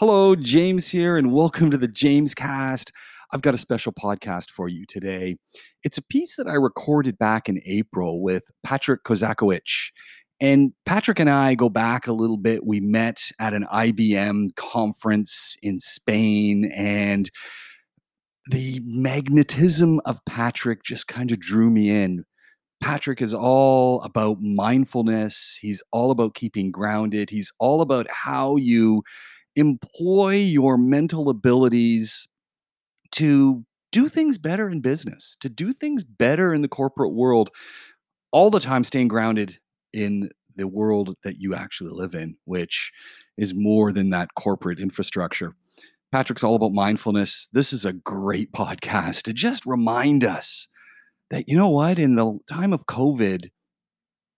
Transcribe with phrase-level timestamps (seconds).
[0.00, 2.92] Hello, James here, and welcome to the James Cast.
[3.32, 5.34] I've got a special podcast for you today.
[5.82, 9.90] It's a piece that I recorded back in April with Patrick Kozakiewicz.
[10.40, 12.64] And Patrick and I go back a little bit.
[12.64, 17.28] We met at an IBM conference in Spain, and
[18.52, 22.22] the magnetism of Patrick just kind of drew me in.
[22.80, 25.58] Patrick is all about mindfulness.
[25.60, 27.30] He's all about keeping grounded.
[27.30, 29.02] He's all about how you
[29.58, 32.28] employ your mental abilities
[33.12, 37.50] to do things better in business, to do things better in the corporate world,
[38.30, 39.58] all the time staying grounded
[39.92, 42.92] in the world that you actually live in, which
[43.36, 45.54] is more than that corporate infrastructure.
[46.12, 47.48] Patrick's all about mindfulness.
[47.52, 50.68] This is a great podcast to just remind us
[51.30, 53.48] that, you know what, in the time of COVID,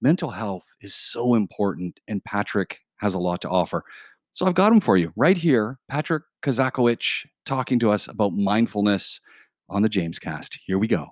[0.01, 3.85] mental health is so important, and Patrick has a lot to offer.
[4.33, 5.79] So I've got him for you right here.
[5.89, 9.21] Patrick Kozakiewicz talking to us about mindfulness
[9.69, 10.59] on the James Cast.
[10.67, 11.09] Here we go.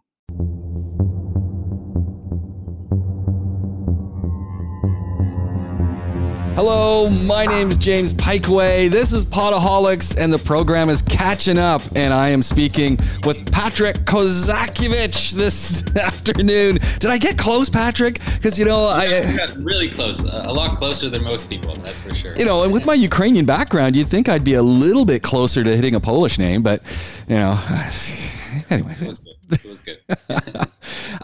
[6.61, 8.91] Hello, my name is James Pikeway.
[8.91, 11.83] This is Podaholics, and the program is catching up.
[11.95, 16.81] And I am speaking with Patrick Kozakiewicz this afternoon.
[16.99, 18.19] Did I get close, Patrick?
[18.35, 21.75] Because you know, I got really close, a lot closer than most people.
[21.75, 22.37] That's for sure.
[22.37, 25.63] You know, and with my Ukrainian background, you'd think I'd be a little bit closer
[25.63, 26.83] to hitting a Polish name, but
[27.29, 27.53] you know,
[28.69, 28.97] anyway.
[29.01, 29.37] It was good.
[29.53, 30.69] It was good.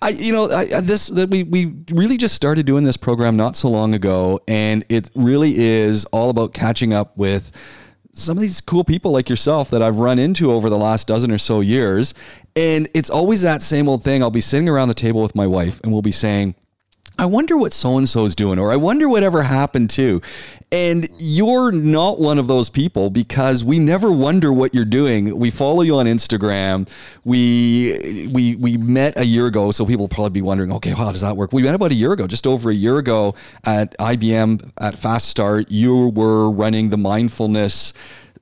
[0.05, 3.56] I, you know, I, this that we we really just started doing this program not
[3.56, 7.50] so long ago, and it really is all about catching up with
[8.12, 11.32] some of these cool people like yourself that I've run into over the last dozen
[11.32, 12.12] or so years.
[12.55, 14.22] And it's always that same old thing.
[14.22, 16.55] I'll be sitting around the table with my wife and we'll be saying,
[17.19, 20.20] I wonder what so and so is doing, or I wonder whatever happened to.
[20.75, 25.39] And you're not one of those people because we never wonder what you're doing.
[25.39, 26.91] We follow you on Instagram.
[27.22, 31.21] We we we met a year ago, so people probably be wondering, okay, how does
[31.21, 31.53] that work?
[31.53, 35.28] We met about a year ago, just over a year ago at IBM at Fast
[35.28, 35.71] Start.
[35.71, 37.93] You were running the mindfulness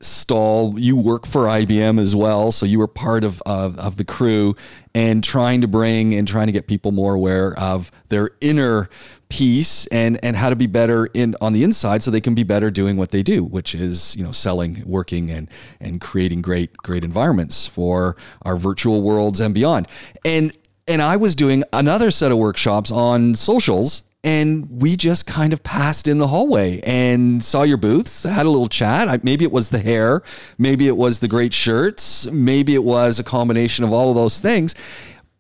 [0.01, 0.79] stall.
[0.79, 4.57] You work for IBM as well, so you were part of, of, of the crew
[4.95, 8.91] and trying to bring and trying to get people more aware of their inner
[9.33, 12.43] peace and and how to be better in on the inside so they can be
[12.43, 15.49] better doing what they do which is you know selling working and
[15.81, 19.89] and creating great great environments for our virtual worlds and beyond
[20.27, 20.53] and
[20.87, 25.63] and I was doing another set of workshops on socials and we just kind of
[25.63, 29.09] passed in the hallway and saw your booths, had a little chat.
[29.09, 30.23] I, maybe it was the hair,
[30.59, 34.41] maybe it was the great shirts, maybe it was a combination of all of those
[34.41, 34.75] things.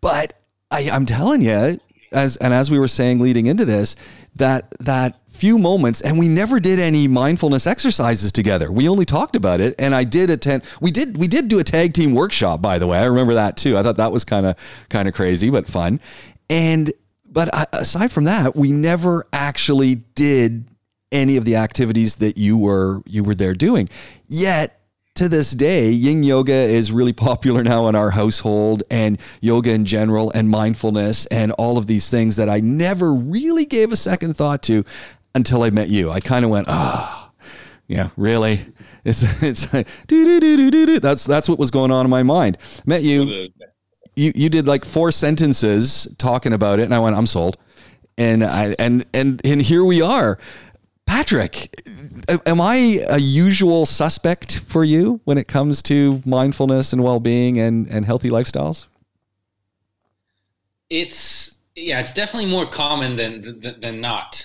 [0.00, 0.32] But
[0.72, 1.78] I, I'm telling you,
[2.12, 3.96] as and as we were saying leading into this,
[4.36, 8.70] that that few moments and we never did any mindfulness exercises together.
[8.70, 11.64] We only talked about it and i did attend we did we did do a
[11.64, 12.98] tag team workshop by the way.
[12.98, 13.76] I remember that too.
[13.76, 14.56] I thought that was kind of
[14.88, 16.00] kind of crazy but fun.
[16.48, 16.92] And
[17.32, 20.66] but aside from that, we never actually did
[21.10, 23.88] any of the activities that you were you were there doing.
[24.28, 24.81] Yet
[25.14, 29.84] to this day, yin yoga is really popular now in our household and yoga in
[29.84, 34.36] general and mindfulness and all of these things that I never really gave a second
[34.36, 34.84] thought to
[35.34, 36.10] until I met you.
[36.10, 37.30] I kind of went, oh,
[37.88, 38.60] yeah, really?
[39.04, 41.00] It's, it's do, do, do, do, do.
[41.00, 42.56] That's, that's what was going on in my mind.
[42.86, 43.48] Met you
[44.16, 47.56] you you did like four sentences talking about it, and I went, I'm sold.
[48.18, 50.38] And I and and and here we are.
[51.06, 51.82] Patrick,
[52.46, 57.86] am I a usual suspect for you when it comes to mindfulness and well-being and
[57.86, 58.86] and healthy lifestyles?
[60.90, 64.44] It's yeah, it's definitely more common than than, than not.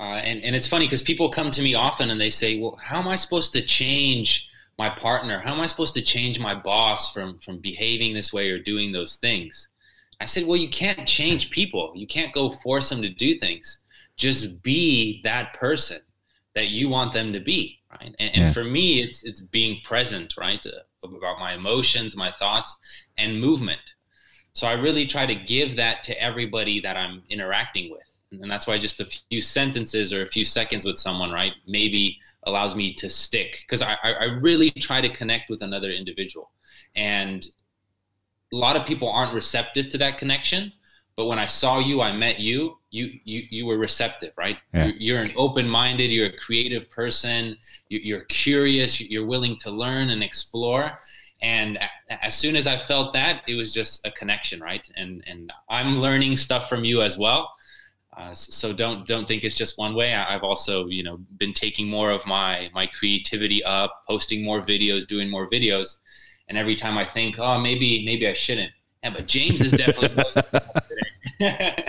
[0.00, 2.78] Uh, and and it's funny because people come to me often and they say, "Well,
[2.82, 6.54] how am I supposed to change?" my partner how am i supposed to change my
[6.54, 9.68] boss from from behaving this way or doing those things
[10.20, 13.78] i said well you can't change people you can't go force them to do things
[14.16, 15.98] just be that person
[16.54, 18.14] that you want them to be right?
[18.18, 18.52] And, yeah.
[18.52, 22.76] for me it's it's being present right uh, about my emotions my thoughts
[23.18, 23.80] and movement.
[24.52, 28.08] So i really try to give that to everybody that i'm interacting with.
[28.42, 32.18] And that's why just a few sentences or a few seconds with someone right maybe
[32.44, 33.58] allows me to stick.
[33.66, 36.50] Because I, I really try to connect with another individual.
[36.96, 37.46] And
[38.52, 40.72] a lot of people aren't receptive to that connection
[41.16, 44.58] but when i saw you i met you you you, you were receptive right?
[44.72, 44.86] Yeah.
[44.86, 47.56] you're, you're, an open-minded you're a creative person
[47.88, 51.00] you're curious you're willing to learn and explore.
[51.42, 51.78] And
[52.08, 54.88] as soon as i felt that it was just a connection right?
[54.96, 57.52] And and i'm learning stuff from you as well.
[58.16, 60.14] Uh, so don't don't think it's just one way.
[60.14, 64.60] I, have also you know been taking more of my my creativity up, posting more
[64.62, 65.96] videos, doing more videos,
[66.46, 68.70] and every time I think, oh maybe maybe I shouldn't,
[69.04, 70.08] yeah, but James is definitely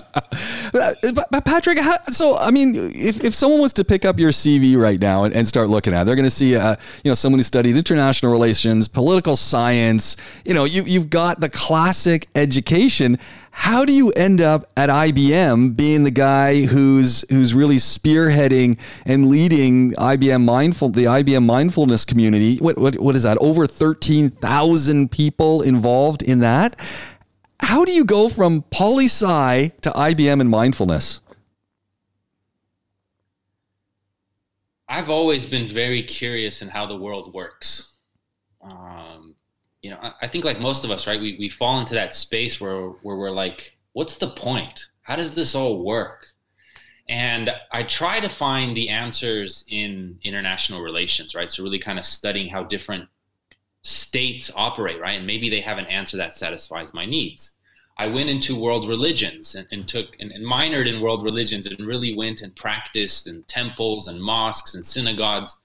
[0.16, 1.14] posting.
[1.30, 4.80] but Patrick, how, so I mean, if, if someone was to pick up your CV
[4.80, 7.14] right now and, and start looking at, it, they're going to see, uh, you know,
[7.14, 10.16] someone who studied international relations, political science.
[10.44, 13.18] You know, you you've got the classic education.
[13.50, 19.30] How do you end up at IBM being the guy who's who's really spearheading and
[19.30, 22.58] leading IBM mindful the IBM mindfulness community?
[22.58, 23.38] What what what is that?
[23.38, 26.78] Over thirteen thousand people involved in that
[27.60, 31.20] how do you go from poli sci to IBM and mindfulness?
[34.88, 37.94] I've always been very curious in how the world works.
[38.62, 39.34] Um,
[39.82, 41.20] you know, I, I, think like most of us, right?
[41.20, 44.86] We, we fall into that space where, where we're like, what's the point?
[45.02, 46.26] How does this all work?
[47.08, 51.50] And I try to find the answers in international relations, right?
[51.50, 53.08] So really kind of studying how different
[53.86, 55.18] states operate, right?
[55.18, 57.52] And maybe they have an answer that satisfies my needs.
[57.98, 61.86] I went into world religions and, and took and, and, minored in world religions and
[61.86, 65.58] really went and practiced in temples and mosques and synagogues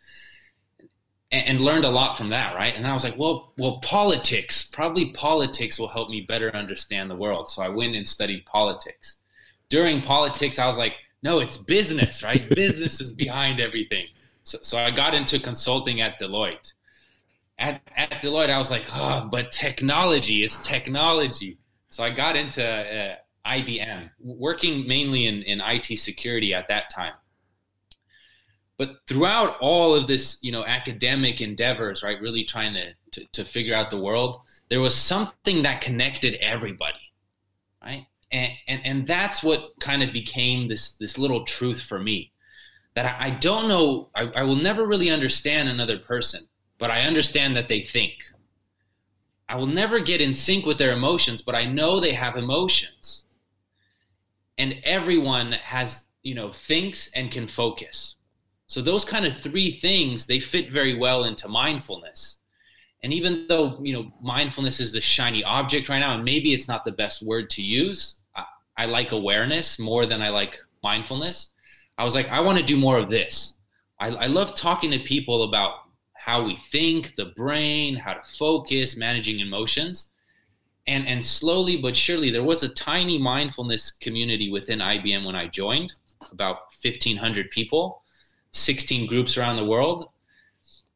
[1.32, 2.76] and, and, learned a lot from that, right?
[2.76, 7.16] And I was like, well, well, politics, probably politics will help me better understand the
[7.16, 7.50] world.
[7.50, 9.18] So I went and studied politics.
[9.70, 10.94] During politics, I was like,
[11.24, 12.48] no, it's business, right?
[12.56, 14.06] business is behind everything.
[14.44, 16.74] So, so I got into consulting at Deloitte
[17.62, 21.60] at, at Deloitte, I was like, oh, but technology, it's technology.
[21.90, 23.16] So I got into uh,
[23.48, 27.14] IBM, working mainly in, in IT security at that time.
[28.78, 33.46] But throughout all of this, you know, academic endeavors, right, really trying to, to, to
[33.46, 37.14] figure out the world, there was something that connected everybody,
[37.84, 38.08] right?
[38.32, 42.32] And, and, and that's what kind of became this, this little truth for me
[42.96, 46.48] that I, I don't know, I, I will never really understand another person
[46.82, 48.14] but I understand that they think.
[49.48, 53.26] I will never get in sync with their emotions, but I know they have emotions.
[54.58, 58.16] And everyone has, you know, thinks and can focus.
[58.66, 62.42] So those kind of three things, they fit very well into mindfulness.
[63.04, 66.68] And even though, you know, mindfulness is the shiny object right now, and maybe it's
[66.68, 68.46] not the best word to use, I,
[68.78, 71.52] I like awareness more than I like mindfulness.
[72.00, 73.60] I was like, I want to do more of this.
[74.00, 75.74] I, I love talking to people about
[76.24, 80.14] how we think, the brain, how to focus, managing emotions.
[80.86, 85.48] And, and slowly but surely, there was a tiny mindfulness community within IBM when I
[85.48, 85.94] joined,
[86.32, 88.04] about 1,500 people,
[88.52, 90.10] 16 groups around the world.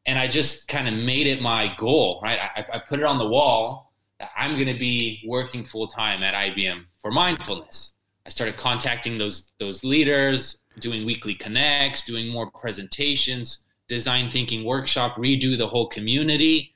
[0.06, 2.38] And I just kind of made it my goal, right?
[2.38, 6.22] I, I put it on the wall that I'm going to be working full time
[6.22, 7.94] at IBM for mindfulness.
[8.24, 15.16] I started contacting those those leaders, doing weekly connects, doing more presentations, design thinking workshop,
[15.16, 16.72] redo the whole community.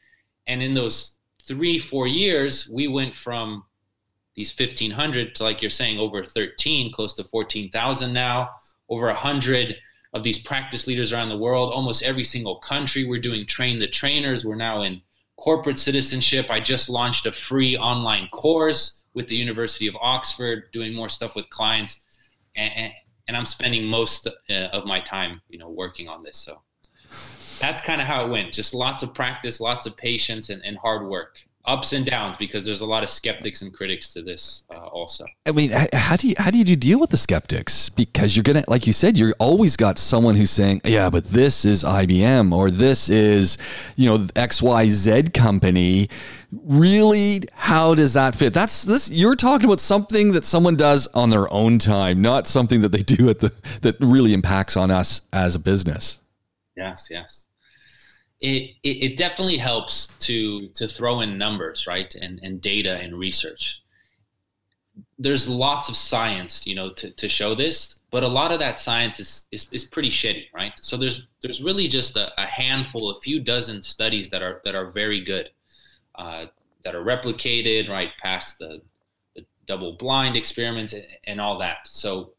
[0.46, 3.64] And in those three, four years, we went from
[4.34, 8.50] these 1,500 to, like you're saying, over 13, close to 14,000 now,
[8.88, 9.76] over 100
[10.12, 13.04] of these practice leaders around the world, almost every single country.
[13.04, 14.44] We're doing train the trainers.
[14.44, 15.00] We're now in
[15.36, 16.46] corporate citizenship.
[16.50, 21.34] I just launched a free online course with the University of Oxford, doing more stuff
[21.34, 22.00] with clients.
[22.56, 22.92] And,
[23.28, 26.38] and I'm spending most uh, of my time, you know, working on this.
[26.38, 26.62] So
[27.60, 28.52] that's kind of how it went.
[28.52, 31.38] Just lots of practice, lots of patience, and, and hard work.
[31.66, 35.26] Ups and downs because there's a lot of skeptics and critics to this uh, also.
[35.44, 37.90] I mean, how do you how do you deal with the skeptics?
[37.90, 41.66] Because you're gonna, like you said, you're always got someone who's saying, "Yeah, but this
[41.66, 43.58] is IBM or this is,
[43.94, 46.08] you know, X Y Z company."
[46.50, 48.54] Really, how does that fit?
[48.54, 49.10] That's this.
[49.10, 53.02] You're talking about something that someone does on their own time, not something that they
[53.02, 56.20] do at the that really impacts on us as a business.
[56.74, 57.48] Yes, yes
[58.40, 63.18] it, it, it definitely helps to to throw in numbers, right, and and data and
[63.18, 63.82] research.
[65.18, 68.78] There's lots of science, you know, to, to show this, but a lot of that
[68.78, 70.72] science is, is, is pretty shitty, right?
[70.80, 74.74] So there's there's really just a, a handful, a few dozen studies that are that
[74.74, 75.50] are very good,
[76.14, 76.46] uh,
[76.84, 78.80] that are replicated, right, past the,
[79.36, 81.86] the double blind experiments and, and all that.
[81.86, 82.32] So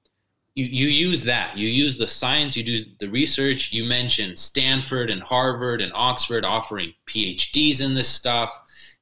[0.55, 1.58] you, you use that.
[1.58, 3.72] You use the science, you do the research.
[3.72, 8.51] You mentioned Stanford and Harvard and Oxford offering PhDs in this stuff,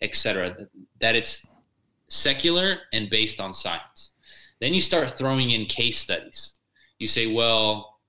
[0.02, 0.56] etc.
[1.00, 1.46] That it's
[2.08, 4.12] secular and based on science.
[4.60, 6.60] Then you start throwing in case studies.
[7.00, 8.00] You say, well,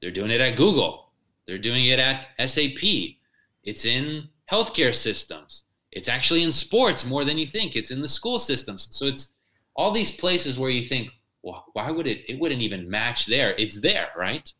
[0.00, 1.12] they're doing it at Google,
[1.46, 3.16] they're doing it at SAP,
[3.64, 8.08] it's in healthcare systems, it's actually in sports more than you think, it's in the
[8.08, 8.88] school systems.
[8.92, 9.32] So it's
[9.76, 11.10] all these places where you think,
[11.42, 12.28] why would it?
[12.28, 13.54] It wouldn't even match there.
[13.58, 14.52] It's there, right?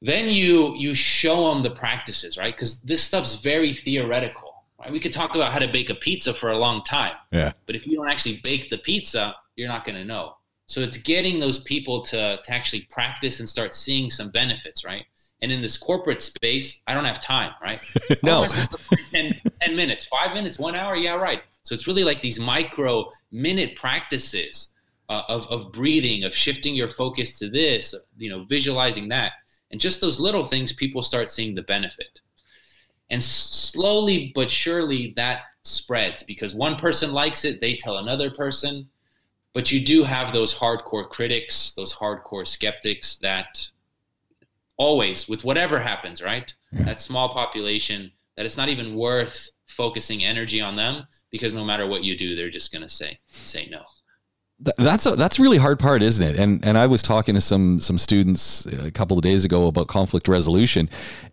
[0.00, 2.54] Then you you show them the practices, right?
[2.54, 4.52] Because this stuff's very theoretical.
[4.78, 4.90] Right?
[4.90, 7.14] We could talk about how to bake a pizza for a long time.
[7.30, 7.52] Yeah.
[7.66, 10.36] But if you don't actually bake the pizza, you're not going to know.
[10.66, 15.04] So it's getting those people to, to actually practice and start seeing some benefits, right?
[15.40, 17.78] And in this corporate space, I don't have time, right?
[18.22, 18.46] no.
[19.12, 20.96] 10, 10 minutes, five minutes, one hour?
[20.96, 21.42] Yeah, right.
[21.62, 24.71] So it's really like these micro minute practices
[25.12, 29.32] uh, of, of breathing, of shifting your focus to this, you know, visualizing that.
[29.70, 32.20] And just those little things, people start seeing the benefit.
[33.10, 38.88] And slowly but surely that spreads because one person likes it, they tell another person.
[39.52, 43.68] But you do have those hardcore critics, those hardcore skeptics that
[44.78, 46.54] always, with whatever happens, right?
[46.72, 46.84] Yeah.
[46.84, 51.86] That small population, that it's not even worth focusing energy on them because no matter
[51.86, 53.82] what you do, they're just going to say, say no
[54.78, 56.38] that's a, that's a really hard part, isn't it?
[56.38, 59.88] And and I was talking to some some students a couple of days ago about
[59.88, 60.88] conflict resolution,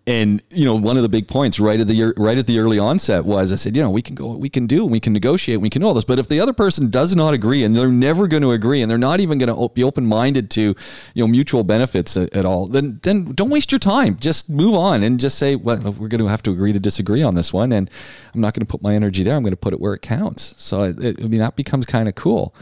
[0.10, 2.80] and you know one of the big points right at the right at the early
[2.80, 5.62] onset was I said you know we can go we can do we can negotiate
[5.62, 7.90] we can do all this, but if the other person does not agree and they're
[7.90, 11.24] never going to agree and they're not even going to be open minded to you
[11.24, 14.18] know mutual benefits at, at, all, then then don't waste your time.
[14.18, 17.22] Just move on and just say well we're going to have to agree to disagree
[17.22, 17.88] on this one, and
[18.34, 19.36] I'm not going to put my energy there.
[19.36, 20.56] I'm going to put it where it counts.
[20.58, 22.56] So it, I mean that becomes kind of cool.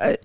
[0.00, 0.16] I,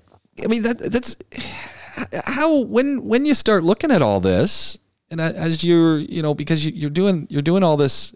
[0.41, 1.17] I mean that that's
[2.25, 4.77] how when when you start looking at all this
[5.11, 8.15] and as you're you know because you, are doing you're doing all this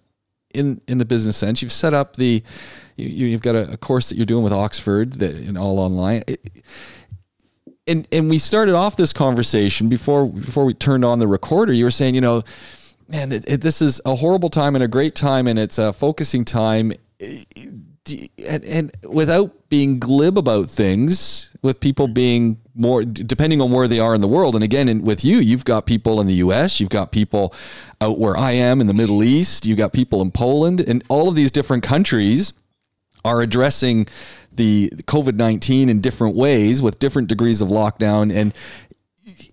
[0.54, 2.44] in in the business sense you've set up the
[2.96, 6.24] you, have got a, a, course that you're doing with Oxford that in all online.
[7.88, 11.84] And and we started off this conversation before before we turned on the recorder you
[11.84, 12.44] were saying you know
[13.10, 15.92] man it, it, this is a horrible time and a great time and it's a
[15.92, 16.94] focusing time
[18.08, 24.00] and, and without being glib about things, with people being more depending on where they
[24.00, 24.56] are in the world.
[24.56, 27.54] And again, in, with you, you've got people in the U.S., you've got people
[28.02, 31.30] out where I am in the Middle East, you've got people in Poland, and all
[31.30, 32.54] of these different countries
[33.26, 34.08] are addressing
[34.52, 38.34] the COVID nineteen in different ways with different degrees of lockdown.
[38.34, 38.54] And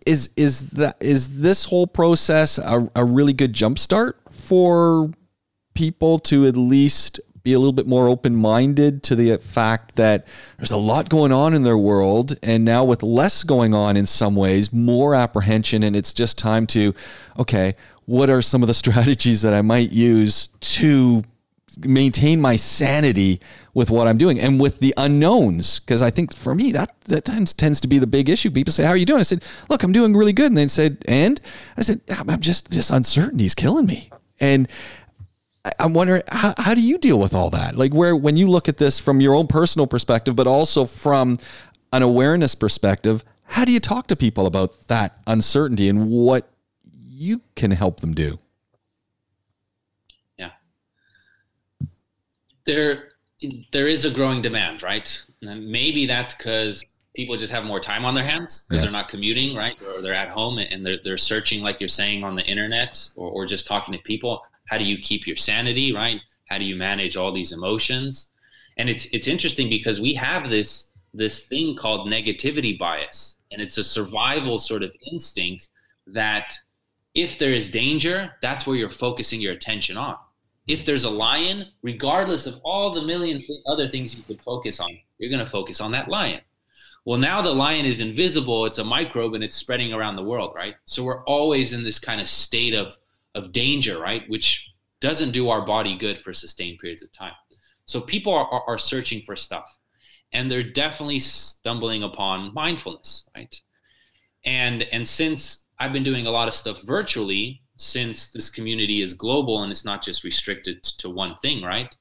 [0.07, 5.11] is is that is this whole process a, a really good jumpstart for
[5.75, 10.27] people to at least be a little bit more open minded to the fact that
[10.57, 12.37] there's a lot going on in their world.
[12.43, 15.83] And now, with less going on in some ways, more apprehension.
[15.83, 16.95] And it's just time to,
[17.39, 17.75] okay,
[18.07, 21.23] what are some of the strategies that I might use to
[21.79, 23.41] maintain my sanity
[23.75, 25.81] with what I'm doing and with the unknowns.
[25.81, 28.51] Because I think for me, that, that tends, tends to be the big issue.
[28.51, 29.21] People say, How are you doing?
[29.21, 30.47] I said, Look, I'm doing really good.
[30.47, 31.41] And they said, And
[31.77, 34.11] I said, I'm just, this uncertainty is killing me.
[34.41, 34.69] And
[35.79, 37.77] I'm wondering how, how do you deal with all that?
[37.77, 41.39] Like where when you look at this from your own personal perspective, but also from
[41.93, 46.49] an awareness perspective, how do you talk to people about that uncertainty and what
[46.93, 48.39] you can help them do?
[50.39, 50.53] Yeah.
[52.65, 53.11] There
[53.73, 55.23] there is a growing demand, right?
[55.43, 58.87] And maybe that's because people just have more time on their hands because yeah.
[58.87, 59.77] they're not commuting, right?
[59.83, 63.31] Or they're at home and they're, they're searching, like you're saying, on the internet or,
[63.31, 66.21] or just talking to people how do you keep your sanity right?
[66.49, 68.31] How do you manage all these emotions?
[68.79, 73.39] And it's it's interesting because we have this this thing called negativity bias.
[73.51, 75.69] And it's a survival sort of instinct
[76.07, 76.55] that
[77.17, 80.17] if there is danger that's where you're focusing your attention on.
[80.69, 84.97] If there's a lion regardless of all the million other things you could focus on
[85.19, 86.41] you're going to focus on that lion.
[87.05, 90.53] Well now the lion is invisible it's a microbe and it's spreading around the world
[90.55, 90.77] right?
[90.85, 92.97] So we're always in this kind of state of
[93.35, 94.25] of danger, right?
[94.29, 94.71] Which
[95.01, 97.33] doesn't do our body good for sustained periods of time.
[97.85, 99.79] So people are, are, are searching for stuff
[100.33, 103.55] and they're definitely stumbling upon mindfulness, right?
[104.45, 109.15] And and since I've been doing a lot of stuff virtually, since this community is
[109.15, 111.95] global and it's not just restricted to one thing, right?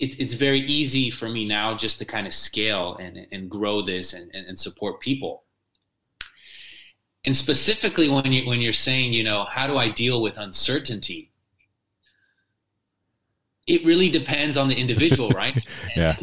[0.00, 3.82] It's, it's very easy for me now just to kind of scale and, and grow
[3.82, 5.44] this and, and, and support people
[7.24, 11.26] and specifically when you when you're saying you know how do i deal with uncertainty?
[13.66, 15.64] It really depends on the individual right?
[15.96, 16.16] Yeah.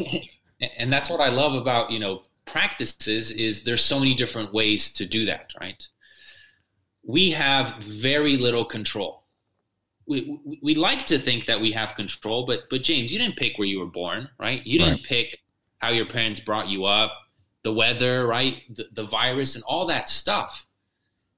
[0.60, 4.52] And, and that's what i love about you know practices is there's so many different
[4.52, 5.82] ways to do that right?
[7.04, 9.24] We have very little control.
[10.06, 13.36] We, we, we like to think that we have control but but james you didn't
[13.36, 14.66] pick where you were born right?
[14.66, 15.04] You didn't right.
[15.04, 15.38] pick
[15.78, 17.12] how your parents brought you up
[17.62, 18.62] the weather right?
[18.74, 20.66] The, the virus and all that stuff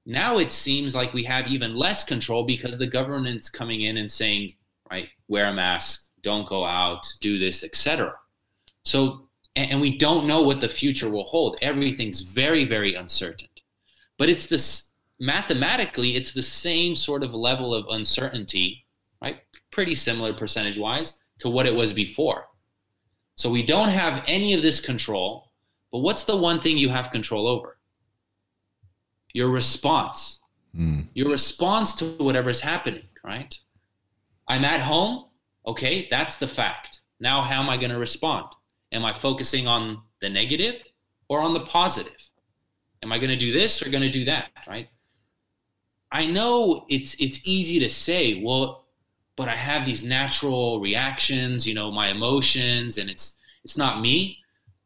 [0.05, 4.09] now it seems like we have even less control because the government's coming in and
[4.09, 4.53] saying,
[4.89, 8.13] right, wear a mask, don't go out, do this, etc.
[8.83, 11.57] So and, we don't know what the future will hold.
[11.61, 13.47] Everything's very, very uncertain.
[14.17, 18.85] But it's this mathematically, it's the same sort of level of uncertainty,
[19.21, 19.41] right?
[19.71, 22.47] Pretty similar percentage wise to what it was before.
[23.35, 25.51] So we don't have any of this control.
[25.91, 27.77] But what's the one thing you have control over?
[29.33, 30.39] Your response.
[30.77, 31.07] Mm.
[31.13, 33.57] Your response to whatever's happening, right?
[34.47, 35.25] I'm at home.
[35.65, 37.01] Okay, that's the fact.
[37.19, 38.45] Now, how am I going to respond?
[38.91, 40.83] Am I focusing on the negative
[41.29, 42.17] or on the positive?
[43.03, 44.49] Am I going to do this or going to do that?
[44.67, 44.89] Right.
[46.11, 48.87] I know it's it's easy to say, well,
[49.37, 54.37] but I have these natural reactions, you know, my emotions, and it's it's not me.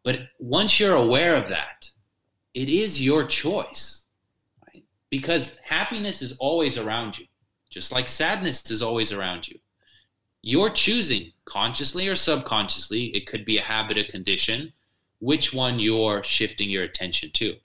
[0.04, 1.90] But once you're aware of that,
[2.54, 4.05] it is your choice?
[5.16, 7.26] Because happiness is always around you,
[7.70, 9.58] just like sadness is always around you.
[10.42, 14.74] You're choosing consciously or subconsciously, it could be a habit, a condition,
[15.20, 17.56] which one you're shifting your attention to.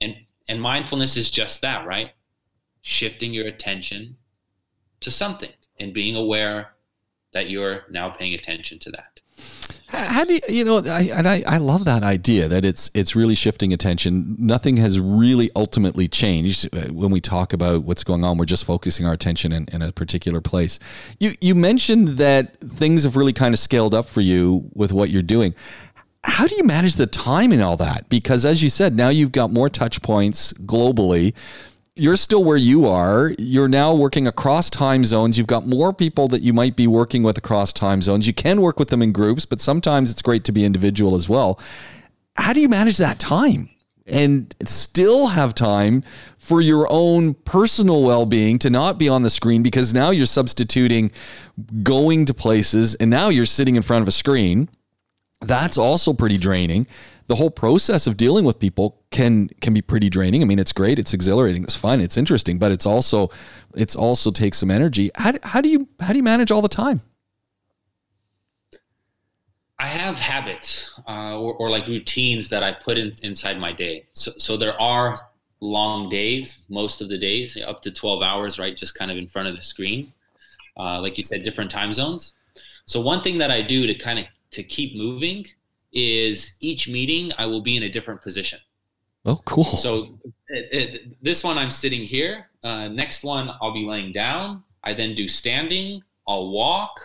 [0.00, 0.18] And
[0.48, 2.12] and mindfulness is just that, right?
[2.82, 4.16] Shifting your attention
[5.00, 6.76] to something and being aware
[7.32, 9.18] that you're now paying attention to that.
[9.90, 13.16] How do you, you know, I, and I, I love that idea that it's it's
[13.16, 14.36] really shifting attention.
[14.38, 18.36] Nothing has really ultimately changed uh, when we talk about what's going on.
[18.36, 20.78] We're just focusing our attention in, in a particular place.
[21.18, 25.08] You you mentioned that things have really kind of scaled up for you with what
[25.08, 25.54] you're doing.
[26.22, 28.10] How do you manage the time and all that?
[28.10, 31.34] Because as you said, now you've got more touch points globally
[31.98, 33.32] you're still where you are.
[33.38, 35.36] You're now working across time zones.
[35.36, 38.26] You've got more people that you might be working with across time zones.
[38.26, 41.28] You can work with them in groups, but sometimes it's great to be individual as
[41.28, 41.60] well.
[42.36, 43.68] How do you manage that time
[44.06, 46.04] and still have time
[46.38, 50.24] for your own personal well being to not be on the screen because now you're
[50.24, 51.10] substituting
[51.82, 54.68] going to places and now you're sitting in front of a screen?
[55.40, 56.86] That's also pretty draining
[57.28, 60.42] the whole process of dealing with people can can be pretty draining.
[60.42, 63.30] I mean, it's great, it's exhilarating, it's fun, it's interesting, but it's also
[63.74, 65.10] it's also takes some energy.
[65.14, 67.02] How, how do you how do you manage all the time?
[69.80, 74.08] I have habits uh, or, or, like routines that I put in, inside my day.
[74.12, 75.20] So, so there are
[75.60, 78.76] long days, most of the days, up to 12 hours, right?
[78.76, 80.12] Just kind of in front of the screen.
[80.76, 82.34] Uh, like you said, different time zones.
[82.86, 85.46] So one thing that I do to kind of to keep moving
[85.92, 88.58] is each meeting I will be in a different position.
[89.24, 89.64] Oh, cool.
[89.64, 92.50] So it, it, this one I'm sitting here.
[92.62, 94.62] Uh, next one I'll be laying down.
[94.84, 96.02] I then do standing.
[96.26, 96.98] I'll walk.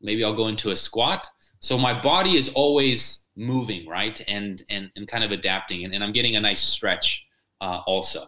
[0.00, 1.26] Maybe I'll go into a squat.
[1.58, 6.02] So my body is always moving, right, and and and kind of adapting, and, and
[6.04, 7.26] I'm getting a nice stretch
[7.60, 8.26] uh, also.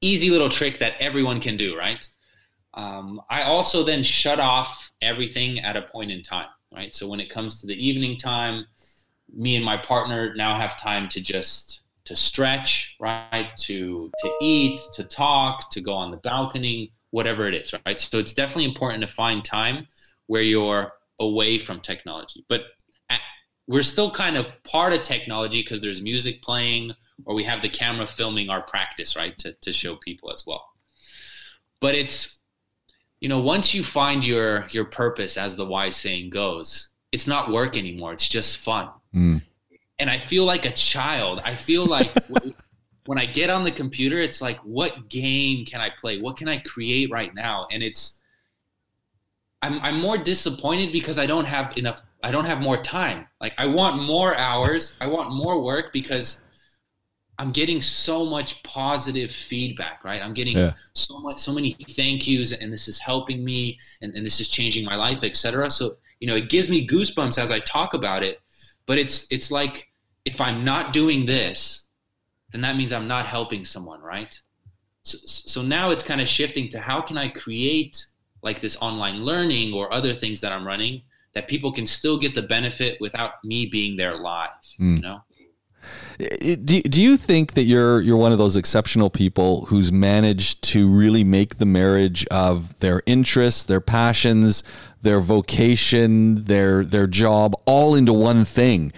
[0.00, 2.08] Easy little trick that everyone can do, right?
[2.74, 6.94] Um, I also then shut off everything at a point in time, right?
[6.94, 8.66] So when it comes to the evening time,
[9.34, 13.50] me and my partner now have time to just to stretch, right?
[13.58, 18.00] To to eat, to talk, to go on the balcony, whatever it is, right?
[18.00, 19.86] So it's definitely important to find time
[20.26, 22.44] where you're away from technology.
[22.48, 22.62] But
[23.68, 26.92] we're still kind of part of technology because there's music playing
[27.24, 29.36] or we have the camera filming our practice, right?
[29.38, 30.68] To to show people as well.
[31.80, 32.40] But it's
[33.20, 37.50] you know, once you find your your purpose as the wise saying goes, it's not
[37.50, 38.12] work anymore.
[38.12, 38.90] It's just fun.
[39.16, 39.42] Mm.
[39.98, 41.40] And I feel like a child.
[41.44, 42.12] I feel like
[43.06, 46.20] when I get on the computer, it's like, what game can I play?
[46.20, 47.66] What can I create right now?
[47.70, 48.22] And it's,
[49.62, 53.26] I'm, I'm more disappointed because I don't have enough, I don't have more time.
[53.40, 56.42] Like, I want more hours, I want more work because
[57.38, 60.22] I'm getting so much positive feedback, right?
[60.22, 60.72] I'm getting yeah.
[60.94, 64.48] so much, so many thank yous, and this is helping me, and, and this is
[64.48, 65.70] changing my life, etc.
[65.70, 68.40] So, you know, it gives me goosebumps as I talk about it
[68.86, 69.88] but it's it's like
[70.24, 71.86] if I'm not doing this,
[72.52, 74.38] then that means I'm not helping someone, right?
[75.02, 78.04] So, so now it's kind of shifting to how can I create
[78.42, 81.02] like this online learning or other things that I'm running
[81.34, 84.48] that people can still get the benefit without me being there live,
[84.80, 84.96] mm.
[84.96, 85.22] you know?
[86.18, 90.88] Do, do you think that you're you're one of those exceptional people who's managed to
[90.88, 94.62] really make the marriage of their interests, their passions,
[95.02, 98.92] their vocation, their their job all into one thing,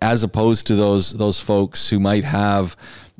[0.00, 2.76] as opposed to those those folks who might have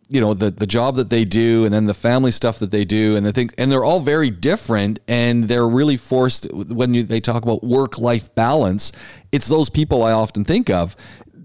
[0.09, 2.85] you know the the job that they do and then the family stuff that they
[2.85, 7.03] do and the thing and they're all very different and they're really forced when you,
[7.03, 8.93] they talk about work life balance
[9.33, 10.95] it's those people I often think of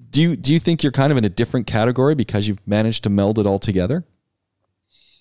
[0.09, 3.03] do you do you think you're kind of in a different category because you've managed
[3.03, 4.05] to meld it all together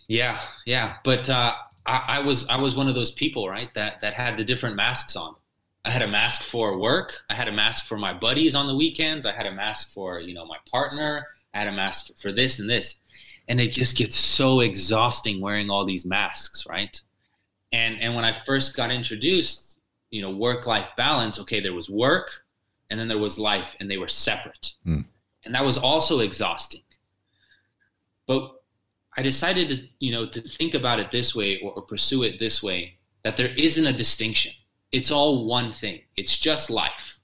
[0.09, 1.55] yeah yeah but uh,
[1.87, 4.77] I, I was I was one of those people right that that had the different
[4.77, 5.35] masks on
[5.89, 7.17] I had a mask for work.
[7.31, 9.25] I had a mask for my buddies on the weekends.
[9.25, 11.27] I had a mask for, you know, my partner.
[11.55, 12.97] I had a mask for this and this.
[13.49, 17.01] And it just gets so exhausting wearing all these masks, right?
[17.73, 19.79] And and when I first got introduced,
[20.11, 22.31] you know, work life balance, okay, there was work
[22.91, 24.73] and then there was life and they were separate.
[24.87, 25.05] Mm.
[25.45, 26.83] And that was also exhausting.
[28.27, 28.63] But
[29.17, 32.39] I decided to, you know, to think about it this way or, or pursue it
[32.39, 34.53] this way that there isn't a distinction.
[34.93, 36.03] It's all one thing.
[36.17, 37.19] It's just life.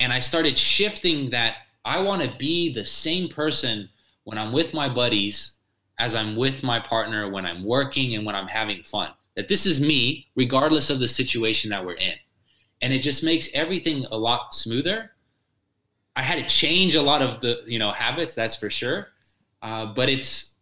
[0.00, 3.88] And I started shifting that I want to be the same person
[4.24, 5.58] when I'm with my buddies
[5.98, 9.10] as I'm with my partner, when I'm working and when I'm having fun.
[9.36, 12.14] That this is me, regardless of the situation that we're in.
[12.82, 15.12] And it just makes everything a lot smoother.
[16.14, 19.08] I had to change a lot of the, you know, habits, that's for sure.
[19.62, 20.52] Uh, but it's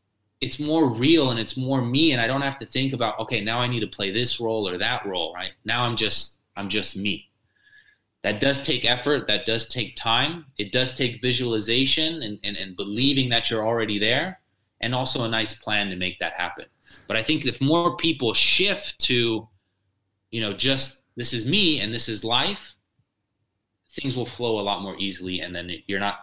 [0.40, 3.40] it's more real and it's more me and i don't have to think about okay
[3.42, 6.68] now i need to play this role or that role right now i'm just i'm
[6.68, 7.28] just me
[8.22, 12.76] that does take effort that does take time it does take visualization and, and, and
[12.76, 14.40] believing that you're already there
[14.80, 16.64] and also a nice plan to make that happen
[17.06, 19.46] but i think if more people shift to
[20.30, 22.76] you know just this is me and this is life
[23.90, 26.20] things will flow a lot more easily and then you're not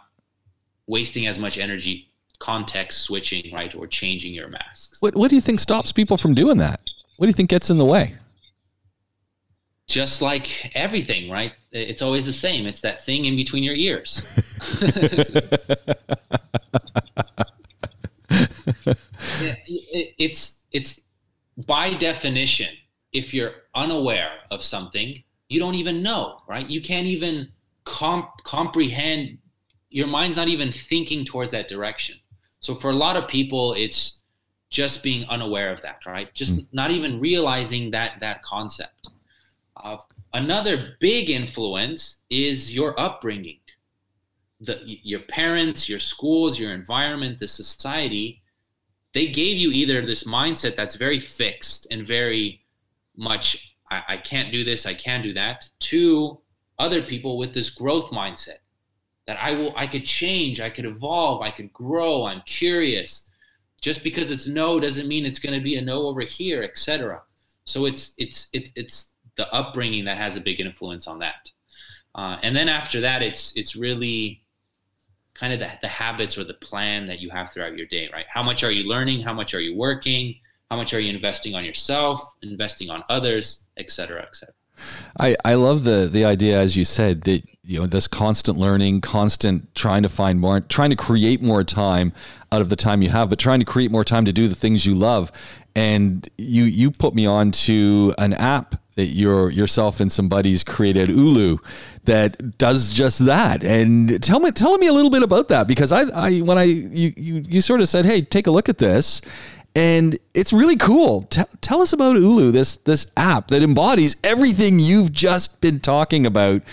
[0.88, 5.02] wasting as much energy context switching, right, or changing your masks.
[5.02, 6.80] What What do you think stops people from doing that?
[7.18, 8.16] What do you think gets in the way?
[9.88, 11.54] Just like everything, right?
[11.72, 12.66] It's always the same.
[12.66, 14.22] It's that thing in between your ears.
[20.20, 21.02] it's it's
[21.66, 22.76] by definition,
[23.14, 26.70] if you're unaware of something, you don't even know, right?
[26.70, 27.50] You can't even
[27.86, 29.38] comp- comprehend.
[29.90, 32.18] Your mind's not even thinking towards that direction.
[32.60, 34.22] So for a lot of people, it's
[34.70, 36.34] just being unaware of that, right?
[36.34, 36.68] Just mm.
[36.72, 39.10] not even realizing that that concept.
[39.78, 39.98] Uh,
[40.34, 43.60] another big influence is your upbringing.
[44.60, 48.42] The, your parents, your schools, your environment, the society,
[49.14, 52.62] they gave you either this mindset that's very fixed and very
[53.18, 56.40] much, I, I can't do this, I can do that, to
[56.80, 58.60] other people with this growth mindset
[59.28, 63.30] that I will I could change, I could evolve, I could grow, I'm curious.
[63.82, 67.22] Just because it's no doesn't mean it's going to be a no over here, etc.
[67.66, 71.50] So it's it's it's it's the upbringing that has a big influence on that.
[72.16, 74.44] Uh, and then after that, it's it's really
[75.36, 78.26] kind of the, the habits or the plan that you have throughout your day, right?
[78.28, 79.20] How much are you learning?
[79.20, 80.36] How much are you working?
[80.70, 84.54] How much are you investing on yourself, investing on others, et cetera, et cetera.
[85.20, 89.02] I, I love the the idea as you said that you know this constant learning
[89.02, 92.14] constant trying to find more trying to create more time
[92.52, 94.56] out of the time you have but trying to create more time to do the
[94.56, 95.32] things you love.
[95.76, 100.64] And you you put me on to an app that your yourself and some buddies
[100.64, 101.58] created Ulu
[102.06, 103.64] that does just that.
[103.64, 106.64] And tell me tell me a little bit about that because I, I when I
[106.64, 109.22] you, you you sort of said hey take a look at this
[109.78, 111.22] and it's really cool.
[111.22, 116.26] T- tell us about Ulu, this this app that embodies everything you've just been talking
[116.26, 116.64] about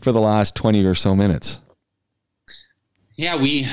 [0.00, 1.60] for the last twenty or so minutes.
[3.14, 3.66] Yeah, we,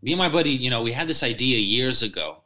[0.00, 2.38] me and my buddy, you know, we had this idea years ago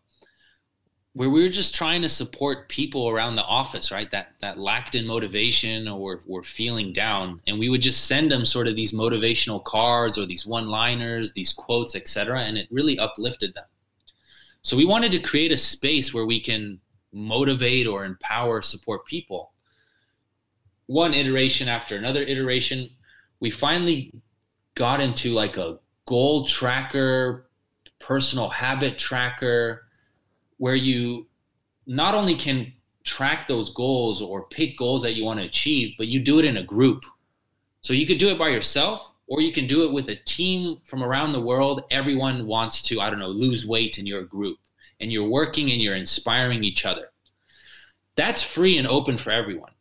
[1.12, 4.10] where we were just trying to support people around the office, right?
[4.10, 8.44] That that lacked in motivation or were, feeling down, and we would just send them
[8.44, 13.54] sort of these motivational cards or these one-liners, these quotes, etc., and it really uplifted
[13.54, 13.64] them.
[14.64, 16.80] So we wanted to create a space where we can
[17.12, 19.52] motivate or empower, support people.
[20.86, 22.88] One iteration after another iteration,
[23.40, 24.12] we finally
[24.74, 27.50] got into like a goal tracker,
[28.00, 29.86] personal habit tracker,
[30.56, 31.26] where you
[31.86, 32.72] not only can
[33.04, 36.46] track those goals or pick goals that you want to achieve, but you do it
[36.46, 37.04] in a group.
[37.82, 40.78] So you could do it by yourself, or you can do it with a team
[40.84, 41.84] from around the world.
[41.90, 44.58] Everyone wants to, I don't know, lose weight in your group,
[45.00, 47.10] and you're working and you're inspiring each other.
[48.16, 49.72] That's free and open for everyone.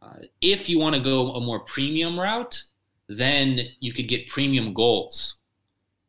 [0.00, 2.62] Uh, if you want to go a more premium route,
[3.08, 5.36] then you could get premium goals.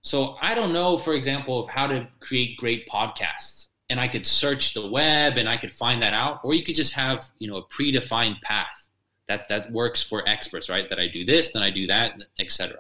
[0.02, 3.68] So I don't know, for example, of how to create great podcasts.
[3.90, 6.76] And I could search the web and I could find that out, or you could
[6.76, 8.89] just have, you know, a predefined path
[9.30, 10.90] that that works for experts right?
[10.90, 12.80] That i do this then i do that etc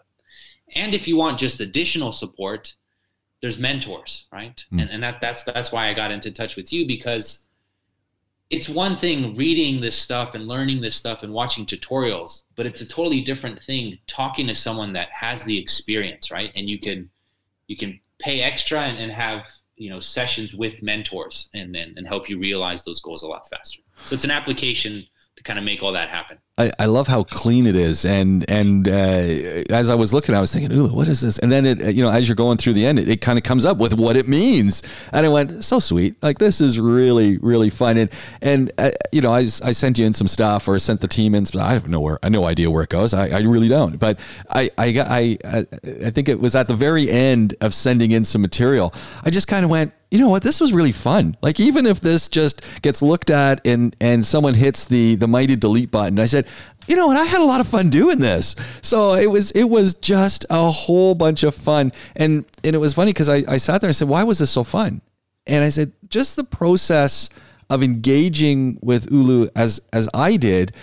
[0.76, 2.74] and if you want just additional support
[3.42, 4.66] there's mentors right?
[4.74, 4.82] Mm.
[4.82, 7.46] and, and that that's that's why i got into touch with you because
[8.50, 12.82] it's one thing reading this stuff and learning this stuff and watching tutorials but it's
[12.82, 16.52] a totally different thing talking to someone that has the experience right?
[16.56, 17.10] And you can
[17.68, 22.08] you can pay extra and, and have you know sessions with mentors and, and and
[22.08, 23.82] help you realize those goals a lot faster.
[24.06, 25.06] So it's an application
[25.40, 26.38] to kind of make all that happen.
[26.60, 28.92] I, love how clean it is, and and uh,
[29.70, 32.04] as I was looking, I was thinking, "Ooh, what is this?" And then it, you
[32.04, 34.18] know, as you're going through the end, it, it kind of comes up with what
[34.18, 36.22] it means, and I went, "So sweet!
[36.22, 38.10] Like this is really, really fun." And
[38.42, 41.34] and uh, you know, I, I sent you in some stuff, or sent the team
[41.34, 41.46] in.
[41.58, 43.14] I have no where, I no idea where it goes.
[43.14, 43.98] I, I really don't.
[43.98, 44.20] But
[44.50, 48.26] I I got I I think it was at the very end of sending in
[48.26, 48.94] some material.
[49.24, 52.00] I just kind of went, you know what this was really fun like even if
[52.02, 56.26] this just gets looked at and and someone hits the the mighty delete button i
[56.26, 56.48] said
[56.90, 58.56] you know and i had a lot of fun doing this.
[58.82, 61.94] So it was it was just a whole bunch of fun.
[62.16, 64.52] And and it was funny because I, I sat there and said why was this
[64.52, 65.02] so fun?
[65.48, 67.30] And i said just the process
[67.70, 70.74] of engaging with ulu as as i did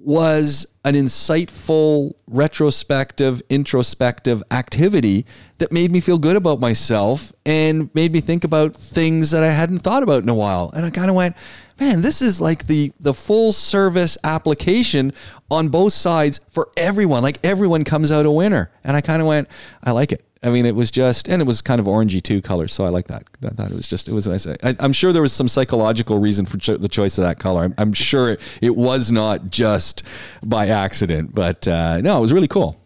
[0.00, 5.26] was an insightful, retrospective, introspective activity
[5.58, 9.50] that made me feel good about myself and made me think about things that I
[9.50, 10.70] hadn't thought about in a while.
[10.74, 11.36] And I kind of went,
[11.80, 15.12] man, this is like the the full service application
[15.50, 17.22] on both sides for everyone.
[17.22, 18.70] Like everyone comes out a winner.
[18.84, 19.48] And I kind of went,
[19.82, 20.24] I like it.
[20.42, 22.90] I mean, it was just, and it was kind of orangey too color, so I
[22.90, 23.24] like that.
[23.44, 24.46] I thought it was just, it was nice.
[24.46, 27.64] I, am sure there was some psychological reason for cho- the choice of that color.
[27.64, 30.04] I'm, I'm sure it, it, was not just
[30.44, 32.80] by accident, but uh, no, it was really cool.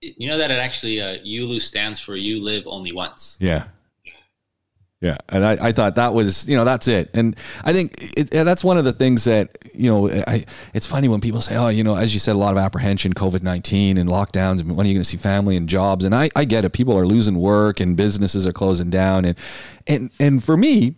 [0.00, 3.66] You know that it actually uh, ULU stands for "You Live Only Once." Yeah,
[5.00, 7.34] yeah, and I, I thought that was you know that's it, and
[7.64, 11.22] I think it, that's one of the things that you know I it's funny when
[11.22, 14.10] people say oh you know as you said a lot of apprehension COVID nineteen and
[14.10, 16.04] lockdowns and when are you going to see family and jobs?
[16.04, 16.72] And I I get it.
[16.74, 19.38] People are losing work and businesses are closing down and
[19.86, 20.96] and and for me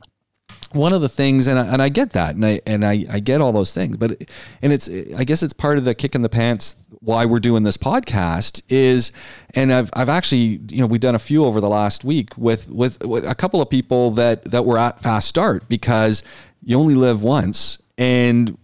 [0.74, 3.20] one of the things, and I, and I get that, and I and I, I
[3.20, 4.22] get all those things, but
[4.62, 7.64] and it's I guess it's part of the kick in the pants why we're doing
[7.64, 9.12] this podcast is,
[9.54, 12.70] and I've I've actually you know we've done a few over the last week with
[12.70, 16.22] with, with a couple of people that that were at fast start because
[16.62, 18.56] you only live once, and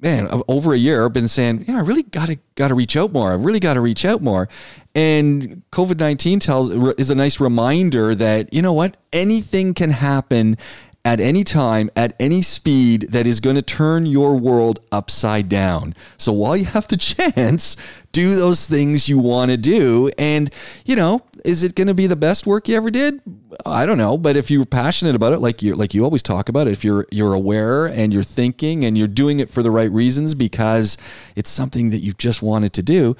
[0.00, 2.96] man, over a year, I've been saying, yeah, I really got to got to reach
[2.96, 3.30] out more.
[3.30, 4.48] I really got to reach out more.
[4.94, 10.58] And COVID nineteen tells is a nice reminder that you know what, anything can happen
[11.04, 15.94] at any time, at any speed that is going to turn your world upside down.
[16.18, 17.76] So while you have the chance,
[18.12, 20.10] do those things you want to do.
[20.18, 20.50] And,
[20.84, 23.20] you know, is it going to be the best work you ever did?
[23.64, 26.48] I don't know, but if you're passionate about it, like you like you always talk
[26.48, 29.70] about it, if you're you're aware and you're thinking and you're doing it for the
[29.70, 30.98] right reasons because
[31.34, 33.16] it's something that you just wanted to do,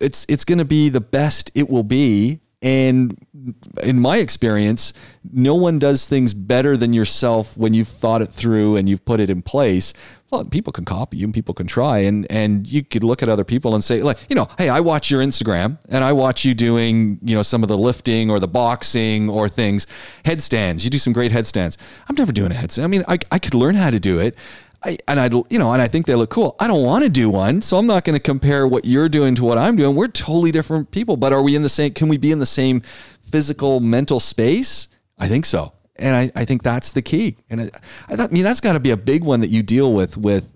[0.00, 3.26] it's it's going to be the best it will be and
[3.82, 4.92] in my experience,
[5.32, 9.18] no one does things better than yourself when you've thought it through and you've put
[9.18, 9.94] it in place.
[10.30, 13.30] Well, people can copy you and people can try and and you could look at
[13.30, 16.44] other people and say like, you know, hey, I watch your Instagram and I watch
[16.44, 19.86] you doing, you know, some of the lifting or the boxing or things,
[20.26, 20.84] headstands.
[20.84, 21.78] You do some great headstands.
[22.08, 22.84] I'm never doing a headstand.
[22.84, 24.36] I mean, I I could learn how to do it.
[24.82, 26.56] I, and I, you know, and I think they look cool.
[26.58, 29.34] I don't want to do one, so I'm not going to compare what you're doing
[29.34, 29.94] to what I'm doing.
[29.94, 31.92] We're totally different people, but are we in the same?
[31.92, 32.80] Can we be in the same
[33.22, 34.88] physical, mental space?
[35.18, 37.36] I think so, and I, I think that's the key.
[37.50, 37.70] And I,
[38.08, 40.48] I, I mean, that's got to be a big one that you deal with with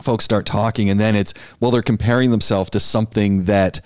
[0.00, 3.82] folks start talking, and then it's well, they're comparing themselves to something that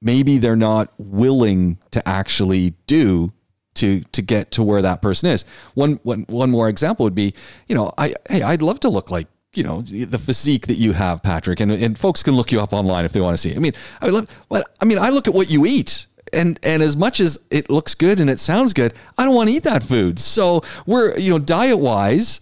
[0.00, 3.32] maybe they're not willing to actually do
[3.76, 5.44] to to get to where that person is.
[5.74, 7.34] One one one more example would be,
[7.68, 10.92] you know, I hey, I'd love to look like you know the physique that you
[10.92, 13.54] have, Patrick, and and folks can look you up online if they want to see.
[13.54, 16.06] I mean, I love, but I mean, I look at what you eat.
[16.32, 19.48] And, and as much as it looks good and it sounds good, I don't want
[19.48, 20.18] to eat that food.
[20.18, 22.40] So we're, you know, diet wise,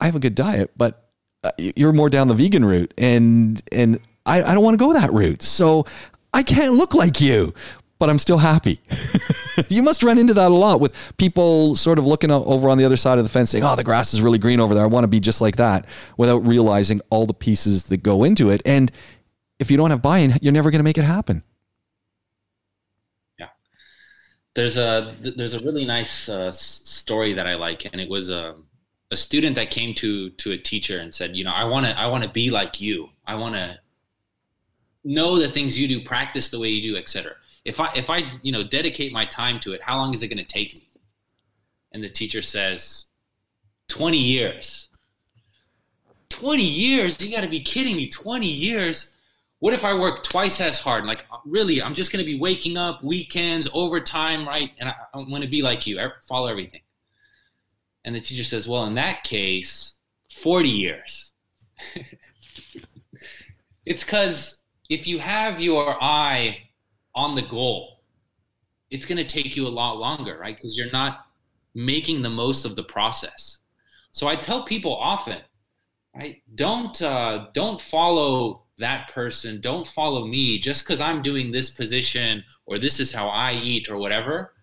[0.00, 1.10] I have a good diet, but
[1.42, 4.92] uh, you're more down the vegan route and, and I, I don't want to go
[4.92, 5.42] that route.
[5.42, 5.84] So
[6.32, 7.54] I can't look like you
[7.98, 8.80] but I'm still happy.
[9.68, 12.84] you must run into that a lot with people sort of looking over on the
[12.84, 14.84] other side of the fence saying, oh, the grass is really green over there.
[14.84, 18.50] I want to be just like that without realizing all the pieces that go into
[18.50, 18.62] it.
[18.64, 18.92] And
[19.58, 21.42] if you don't have buy in, you're never going to make it happen.
[23.38, 23.48] Yeah.
[24.54, 27.84] There's a, there's a really nice uh, story that I like.
[27.86, 28.54] And it was a,
[29.10, 31.98] a student that came to, to a teacher and said, you know, I want to,
[31.98, 33.08] I want to be like you.
[33.26, 33.78] I want to
[35.02, 37.34] know the things you do, practice the way you do, etc
[37.68, 40.28] if I if I you know dedicate my time to it, how long is it
[40.28, 40.84] going to take me?
[41.92, 43.06] And the teacher says,
[43.88, 44.88] 20 years.
[46.30, 47.20] 20 years?
[47.20, 48.08] You got to be kidding me.
[48.08, 49.14] 20 years?
[49.60, 51.06] What if I work twice as hard?
[51.06, 54.70] Like, really, I'm just going to be waking up weekends, overtime, right?
[54.78, 56.82] And I, I want to be like you, follow everything.
[58.04, 59.94] And the teacher says, well, in that case,
[60.30, 61.32] 40 years.
[63.86, 66.67] it's because if you have your eye
[67.18, 68.04] on the goal,
[68.90, 70.56] it's going to take you a lot longer, right?
[70.56, 71.26] Because you're not
[71.74, 73.58] making the most of the process.
[74.12, 75.40] So I tell people often,
[76.14, 76.36] right?
[76.54, 79.60] Don't uh, don't follow that person.
[79.60, 83.90] Don't follow me just because I'm doing this position or this is how I eat
[83.90, 84.54] or whatever.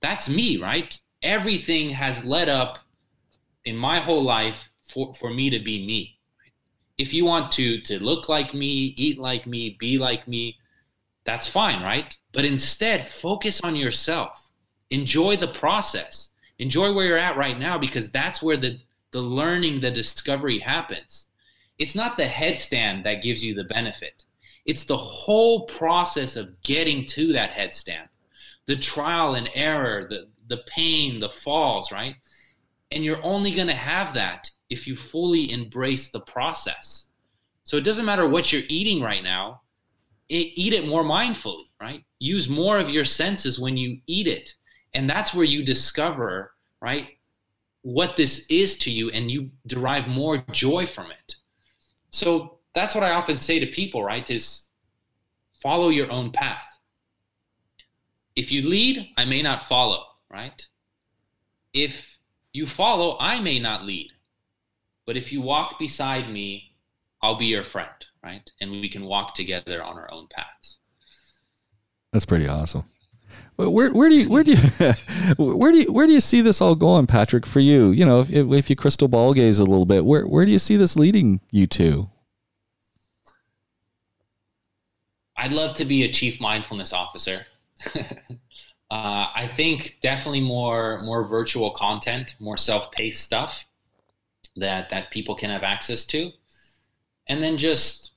[0.00, 0.96] That's me, right?
[1.22, 2.78] Everything has led up
[3.64, 6.18] in my whole life for, for me to be me.
[6.98, 10.58] If you want to to look like me, eat like me, be like me,
[11.24, 12.16] that's fine, right?
[12.32, 14.52] But instead, focus on yourself.
[14.90, 16.30] Enjoy the process.
[16.58, 18.78] Enjoy where you're at right now because that's where the
[19.10, 21.28] the learning, the discovery happens.
[21.78, 24.24] It's not the headstand that gives you the benefit.
[24.66, 28.08] It's the whole process of getting to that headstand.
[28.66, 32.16] The trial and error, the the pain, the falls, right?
[32.90, 37.06] And you're only going to have that if you fully embrace the process.
[37.64, 39.62] So it doesn't matter what you're eating right now,
[40.28, 42.04] eat it more mindfully, right?
[42.18, 44.54] Use more of your senses when you eat it.
[44.94, 47.08] And that's where you discover, right,
[47.82, 51.36] what this is to you and you derive more joy from it.
[52.10, 54.66] So that's what I often say to people, right, is
[55.62, 56.78] follow your own path.
[58.36, 60.66] If you lead, I may not follow, right?
[61.72, 62.18] If
[62.52, 64.10] you follow, I may not lead.
[65.06, 66.73] But if you walk beside me,
[67.24, 67.88] I'll be your friend,
[68.22, 68.50] right?
[68.60, 70.78] And we can walk together on our own paths.
[72.12, 72.84] That's pretty awesome.
[73.56, 74.58] Where, where do you where do you
[75.38, 77.46] where do you where do you see this all going, Patrick?
[77.46, 80.44] For you, you know, if, if you crystal ball gaze a little bit, where where
[80.44, 82.10] do you see this leading you to?
[85.36, 87.46] I'd love to be a chief mindfulness officer.
[88.90, 93.64] Uh, I think definitely more more virtual content, more self-paced stuff
[94.56, 96.30] that that people can have access to,
[97.28, 98.12] and then just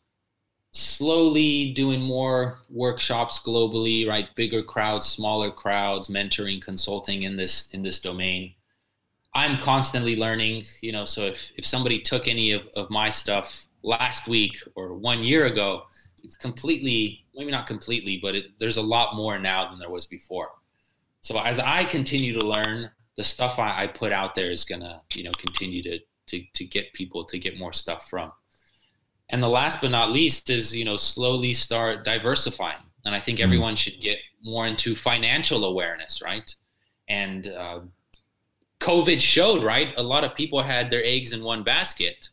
[0.71, 4.27] slowly doing more workshops globally, right?
[4.35, 8.53] Bigger crowds, smaller crowds, mentoring, consulting in this in this domain.
[9.33, 11.05] I'm constantly learning, you know.
[11.05, 15.45] So if if somebody took any of, of my stuff last week or one year
[15.45, 15.83] ago,
[16.23, 20.07] it's completely maybe not completely, but it, there's a lot more now than there was
[20.07, 20.49] before.
[21.21, 25.01] So as I continue to learn, the stuff I, I put out there is gonna,
[25.13, 28.31] you know, continue to to to get people to get more stuff from.
[29.29, 32.83] And the last but not least is, you know, slowly start diversifying.
[33.05, 33.45] And I think mm-hmm.
[33.45, 36.53] everyone should get more into financial awareness, right?
[37.09, 37.81] And uh,
[38.79, 39.93] COVID showed, right?
[39.97, 42.29] A lot of people had their eggs in one basket.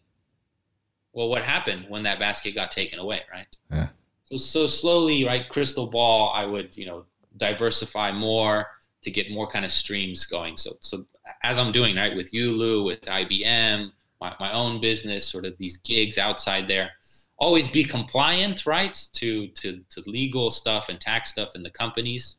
[1.13, 3.47] Well, what happened when that basket got taken away, right?
[3.71, 3.89] Yeah.
[4.25, 5.49] So, so slowly, right?
[5.49, 7.05] Crystal ball, I would, you know,
[7.37, 8.67] diversify more
[9.03, 10.57] to get more kind of streams going.
[10.57, 11.07] So, so
[11.43, 15.77] as I'm doing right with Yulu, with IBM, my, my own business, sort of these
[15.79, 16.91] gigs outside there,
[17.39, 22.37] always be compliant, right, to to, to legal stuff and tax stuff in the companies,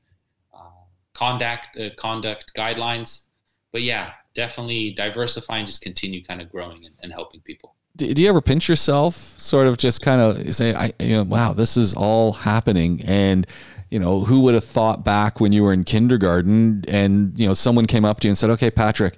[0.53, 0.69] uh,
[1.13, 3.23] conduct uh, conduct guidelines.
[3.71, 7.75] But yeah, definitely diversify and just continue kind of growing and, and helping people.
[7.97, 11.23] Do, do you ever pinch yourself, sort of just kind of say, "I, you know,
[11.23, 13.45] wow, this is all happening," and
[13.89, 17.53] you know, who would have thought back when you were in kindergarten and, you know,
[17.53, 19.17] someone came up to you and said, okay, Patrick,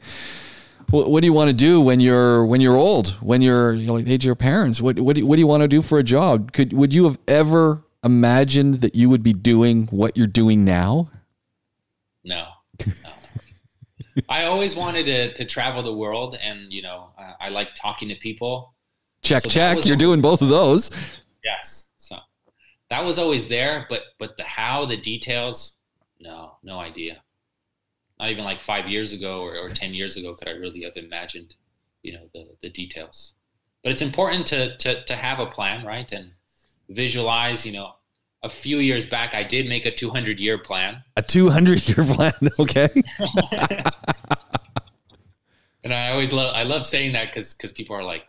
[0.89, 3.87] what, what do you want to do when you're, when you're old, when you're, you
[3.87, 4.81] know, like age of your parents?
[4.81, 6.53] What, what do, what do you want to do for a job?
[6.53, 11.09] Could, would you have ever imagined that you would be doing what you're doing now?
[12.23, 12.47] No.
[12.85, 12.93] no.
[14.29, 18.09] I always wanted to, to travel the world and, you know, I, I like talking
[18.09, 18.73] to people.
[19.21, 19.85] Check, so check.
[19.85, 20.91] You're doing both of those.
[21.43, 22.17] Yes So
[22.89, 25.77] that was always there, but but the how, the details,
[26.19, 27.21] no, no idea.
[28.19, 30.97] Not even like five years ago or, or ten years ago could I really have
[30.97, 31.55] imagined,
[32.01, 33.33] you know, the the details.
[33.83, 36.11] But it's important to to to have a plan, right?
[36.11, 36.31] And
[36.89, 37.93] visualize, you know,
[38.43, 41.03] a few years back I did make a 200 year plan.
[41.15, 42.89] A 200 year plan, okay.
[45.83, 48.25] and I always love I love saying that cuz cuz people are like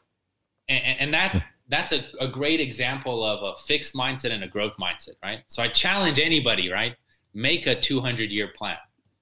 [0.68, 4.76] and, and that that's a, a great example of a fixed mindset and a growth
[4.78, 5.42] mindset, right?
[5.48, 6.96] So I challenge anybody, right?
[7.34, 8.78] Make a 200 year plan.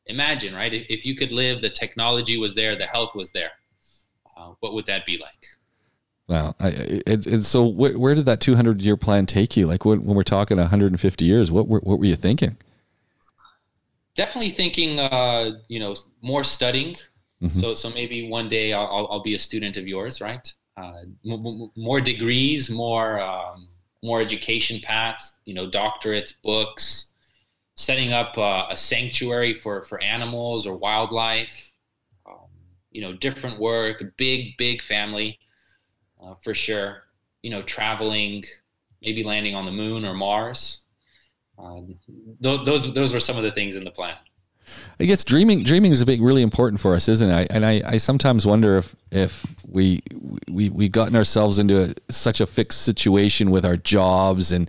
[0.08, 0.72] Imagine, right?
[0.72, 3.50] If you could live, the technology was there, the health was there.
[4.36, 5.46] Uh, what would that be like?
[6.28, 6.54] Wow.
[6.60, 9.66] I, it, it, so wh- where did that 200 year plan take you?
[9.66, 12.56] Like when, when we're talking 150 years, what, what, what were you thinking?
[14.14, 16.96] Definitely thinking, uh, you know, more studying.
[17.42, 17.58] Mm-hmm.
[17.58, 20.52] So, so maybe one day I'll, I'll be a student of yours, right?
[20.76, 23.68] uh, m- more degrees, more um,
[24.02, 27.12] more education paths, you know, doctorates, books,
[27.76, 31.72] setting up uh, a sanctuary for for animals or wildlife,
[32.26, 32.48] um,
[32.90, 35.38] you know, different work, big big family,
[36.22, 37.04] uh, for sure.
[37.42, 38.44] You know, traveling,
[39.02, 40.80] maybe landing on the moon or Mars.
[41.58, 41.98] Um,
[42.42, 44.16] th- those those were some of the things in the plan.
[44.98, 47.46] I guess dreaming dreaming is a big really important for us, isn't it?
[47.50, 50.00] And I, I sometimes wonder if if we
[50.48, 54.68] we we've gotten ourselves into a, such a fixed situation with our jobs and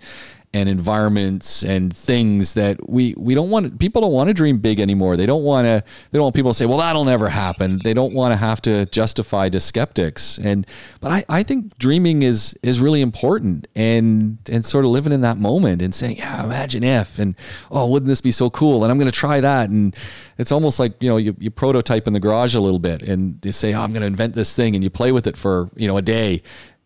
[0.54, 4.80] and environments and things that we we don't want people don't want to dream big
[4.80, 5.18] anymore.
[5.18, 7.93] They don't want to they don't want people to say, "Well, that'll never happen." They
[7.93, 10.38] don't want to have to justify to skeptics.
[10.38, 10.66] And
[11.02, 15.22] but I I think dreaming is is really important and and sort of living in
[15.22, 17.36] that moment and saying, "Yeah, imagine if and
[17.70, 19.95] oh, wouldn't this be so cool?" And I'm going to try that and
[20.38, 23.43] it's almost like, you know, you, you prototype in the garage a little bit and
[23.43, 25.70] you say, oh, I'm going to invent this thing and you play with it for,
[25.76, 26.43] you know, a day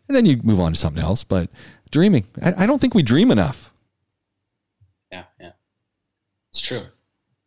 [0.07, 1.23] and then you move on to something else.
[1.23, 1.49] But
[1.91, 2.25] dreaming.
[2.41, 3.71] I, I don't think we dream enough.
[5.11, 5.51] Yeah, yeah,
[6.51, 6.85] it's true.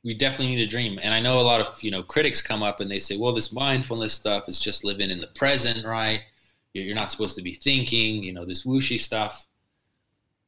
[0.04, 1.00] We definitely need to dream.
[1.02, 3.32] And I know a lot of you know critics come up and they say, well,
[3.32, 6.20] this mindfulness stuff is just living in the present, right?
[6.74, 9.46] You're not supposed to be thinking, you know, this whooshy stuff.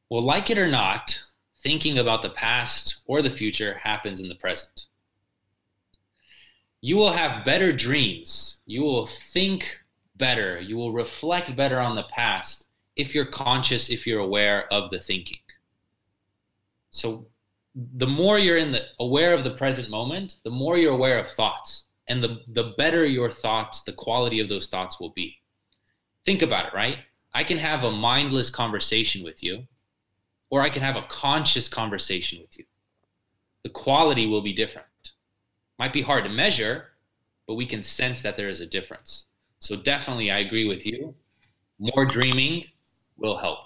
[0.09, 1.19] Well, like it or not,
[1.63, 4.85] thinking about the past or the future happens in the present.
[6.81, 8.59] You will have better dreams.
[8.65, 9.79] You will think
[10.17, 10.59] better.
[10.59, 12.66] You will reflect better on the past
[12.97, 15.39] if you're conscious, if you're aware of the thinking.
[16.89, 17.27] So
[17.75, 21.27] the more you're in the aware of the present moment, the more you're aware of
[21.27, 21.85] thoughts.
[22.09, 25.39] And the, the better your thoughts, the quality of those thoughts will be.
[26.25, 26.99] Think about it, right?
[27.33, 29.67] I can have a mindless conversation with you,
[30.49, 32.65] or I can have a conscious conversation with you.
[33.63, 34.87] The quality will be different.
[35.77, 36.85] Might be hard to measure,
[37.45, 39.25] but we can sense that there is a difference.
[39.59, 41.13] So definitely I agree with you.
[41.79, 42.63] More dreaming,
[43.17, 43.59] will help.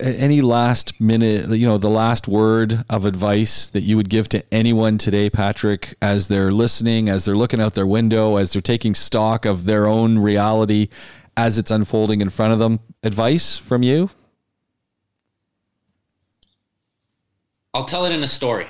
[0.00, 4.42] Any last minute, you know, the last word of advice that you would give to
[4.52, 8.94] anyone today, Patrick, as they're listening, as they're looking out their window, as they're taking
[8.94, 10.88] stock of their own reality
[11.36, 12.80] as it's unfolding in front of them?
[13.02, 14.08] Advice from you?
[17.74, 18.66] I'll tell it in a story.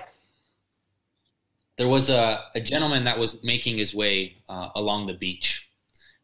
[1.77, 5.62] There was a, a gentleman that was making his way uh, along the beach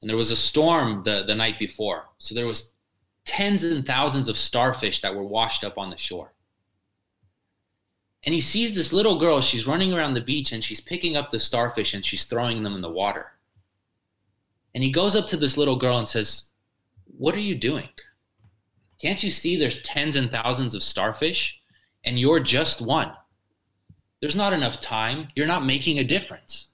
[0.00, 2.08] and there was a storm the, the night before.
[2.18, 2.74] So there was
[3.24, 6.32] tens and thousands of starfish that were washed up on the shore.
[8.24, 11.30] And he sees this little girl she's running around the beach and she's picking up
[11.30, 13.32] the starfish and she's throwing them in the water.
[14.74, 16.50] And he goes up to this little girl and says
[17.16, 17.88] what are you doing?
[19.00, 21.60] Can't you see there's tens and thousands of starfish
[22.04, 23.12] and you're just one?
[24.20, 25.28] There's not enough time.
[25.34, 26.68] You're not making a difference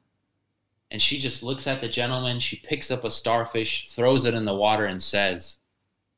[0.94, 2.38] and she just looks at the gentleman.
[2.38, 5.56] She picks up a starfish, throws it in the water, and says,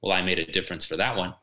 [0.03, 1.35] Well, I made a difference for that one.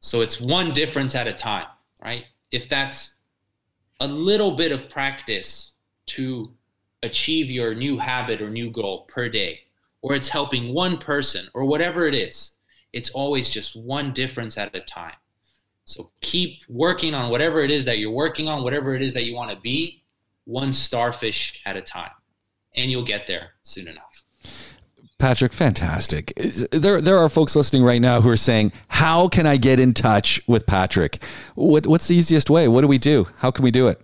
[0.00, 1.68] So it's one difference at a time,
[2.04, 2.24] right?
[2.50, 3.14] If that's
[4.00, 5.74] a little bit of practice
[6.06, 6.52] to
[7.04, 9.60] achieve your new habit or new goal per day,
[10.02, 12.56] or it's helping one person or whatever it is,
[12.92, 15.14] it's always just one difference at a time.
[15.84, 19.24] So keep working on whatever it is that you're working on, whatever it is that
[19.24, 20.01] you want to be,
[20.44, 22.10] one starfish at a time,
[22.76, 24.24] and you'll get there soon enough.
[25.18, 26.32] Patrick, fantastic.
[26.72, 29.94] There, there are folks listening right now who are saying, "How can I get in
[29.94, 31.22] touch with Patrick?
[31.54, 32.66] What, what's the easiest way?
[32.66, 33.28] What do we do?
[33.36, 34.00] How can we do it?"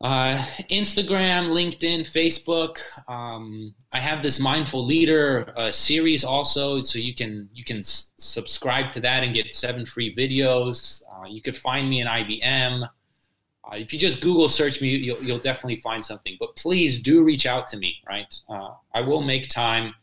[0.00, 0.36] Uh,
[0.70, 2.78] Instagram, LinkedIn, Facebook.
[3.08, 8.12] Um, I have this mindful leader uh, series also, so you can you can s-
[8.16, 11.02] subscribe to that and get seven free videos.
[11.10, 12.88] Uh, you could find me in IBM.
[13.66, 16.36] Uh, if you just Google search me, you'll, you'll, definitely find something.
[16.38, 18.32] But please do reach out to me, right?
[18.48, 19.94] Uh, I will make time.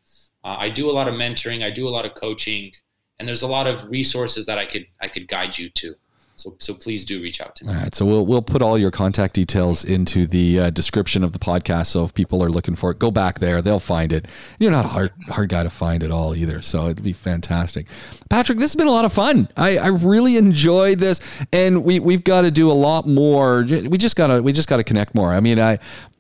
[0.43, 1.64] Uh, I do a lot of mentoring.
[1.64, 2.72] I do a lot of coaching,
[3.20, 5.95] and there's a lot of resources that I could I could guide you to.
[6.36, 7.73] So, so please do reach out to me.
[7.73, 7.93] All right.
[7.93, 11.88] So we'll we'll put all your contact details into the uh, description of the podcast.
[11.88, 13.61] So if people are looking for it, go back there.
[13.61, 14.27] They'll find it.
[14.59, 16.61] You're not a hard hard guy to find at all either.
[16.61, 17.88] So it'd be fantastic.
[18.29, 19.49] Patrick, this has been a lot of fun.
[19.55, 21.19] I, I really enjoyed this,
[21.53, 23.61] and we we've got to do a lot more.
[23.63, 25.32] We just gotta we just gotta connect more.
[25.34, 25.77] I mean, I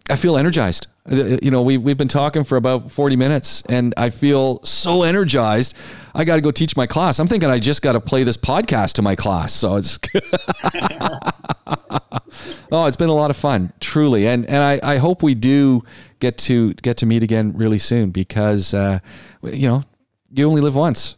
[0.09, 0.87] I feel energized.
[1.09, 5.03] Uh, you know, we, we've been talking for about 40 minutes and I feel so
[5.03, 5.75] energized.
[6.13, 7.17] I got to go teach my class.
[7.17, 9.51] I'm thinking I just got to play this podcast to my class.
[9.51, 9.97] So it's,
[12.71, 14.27] oh, it's been a lot of fun, truly.
[14.27, 15.83] And, and I, I hope we do
[16.19, 18.99] get to get to meet again really soon because, uh,
[19.41, 19.83] you know,
[20.33, 21.15] you only live once.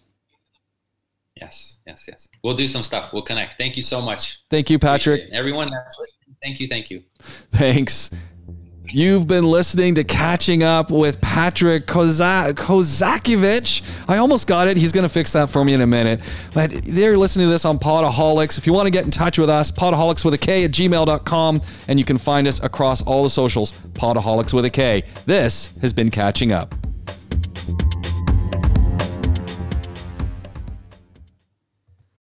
[1.36, 2.30] Yes, yes, yes.
[2.44, 3.12] We'll do some stuff.
[3.12, 3.58] We'll connect.
[3.58, 4.40] Thank you so much.
[4.50, 5.30] Thank you, Patrick.
[5.32, 5.70] Everyone
[6.42, 6.68] thank you.
[6.68, 7.04] Thank you.
[7.52, 8.10] Thanks.
[8.90, 13.82] You've been listening to Catching Up with Patrick Kozak- Kozakiewicz.
[14.08, 14.78] I almost got it.
[14.78, 16.20] He's going to fix that for me in a minute.
[16.54, 18.58] But they're listening to this on Podaholics.
[18.58, 21.62] If you want to get in touch with us, podaholics with a K at gmail.com.
[21.88, 25.04] And you can find us across all the socials, Podaholics with a K.
[25.26, 26.76] This has been Catching Up.